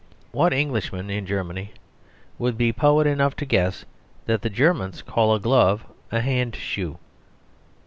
What 0.31 0.51
Englishman 0.51 1.11
in 1.11 1.27
Germany 1.27 1.73
would 2.39 2.57
be 2.57 2.73
poet 2.73 3.05
enough 3.05 3.35
to 3.35 3.45
guess 3.45 3.85
that 4.25 4.41
the 4.41 4.49
Germans 4.49 5.03
call 5.03 5.35
a 5.35 5.39
glove 5.39 5.85
a 6.11 6.21
"hand 6.21 6.55
shoe." 6.55 6.97